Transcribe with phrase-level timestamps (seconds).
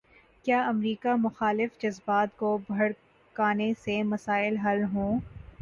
[0.45, 5.19] کیا امریکہ مخالف جذبات کو بھڑکانے سے مسائل حل ہوں۔